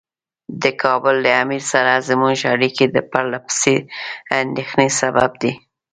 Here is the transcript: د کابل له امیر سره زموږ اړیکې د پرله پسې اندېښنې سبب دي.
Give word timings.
د 0.63 0.65
کابل 0.83 1.15
له 1.25 1.31
امیر 1.43 1.63
سره 1.71 2.03
زموږ 2.09 2.37
اړیکې 2.53 2.85
د 2.89 2.97
پرله 3.11 3.39
پسې 3.45 3.75
اندېښنې 4.41 4.89
سبب 4.99 5.31
دي. 5.41 5.53